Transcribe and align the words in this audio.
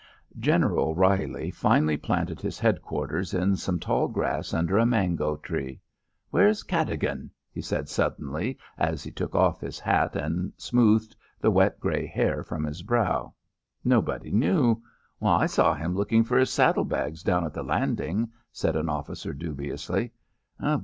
General 0.39 0.95
Reilly 0.95 1.51
finally 1.51 1.95
planted 1.95 2.41
his 2.41 2.57
headquarters 2.57 3.35
in 3.35 3.55
some 3.55 3.79
tall 3.79 4.07
grass 4.07 4.51
under 4.51 4.79
a 4.79 4.83
mango 4.87 5.35
tree. 5.35 5.79
"Where's 6.31 6.63
Cadogan?" 6.63 7.29
he 7.51 7.61
said 7.61 7.87
suddenly 7.87 8.57
as 8.79 9.03
he 9.03 9.11
took 9.11 9.35
off 9.35 9.61
his 9.61 9.77
hat 9.77 10.15
and 10.15 10.53
smoothed 10.57 11.15
the 11.39 11.51
wet 11.51 11.79
grey 11.79 12.07
hair 12.07 12.41
from 12.43 12.63
his 12.63 12.81
brow. 12.81 13.35
Nobody 13.85 14.31
knew. 14.31 14.81
"I 15.21 15.45
saw 15.45 15.75
him 15.75 15.93
looking 15.95 16.23
for 16.23 16.39
his 16.39 16.49
saddle 16.49 16.85
bags 16.85 17.21
down 17.21 17.45
at 17.45 17.53
the 17.53 17.61
landing," 17.61 18.31
said 18.51 18.75
an 18.75 18.89
officer 18.89 19.33
dubiously. 19.33 20.13